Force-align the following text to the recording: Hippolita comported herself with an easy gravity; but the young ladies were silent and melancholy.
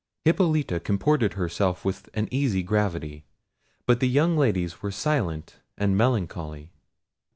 Hippolita 0.25 0.79
comported 0.79 1.33
herself 1.33 1.85
with 1.85 2.09
an 2.15 2.27
easy 2.31 2.63
gravity; 2.63 3.23
but 3.85 3.99
the 3.99 4.09
young 4.09 4.35
ladies 4.35 4.81
were 4.81 4.89
silent 4.89 5.59
and 5.77 5.95
melancholy. 5.95 6.71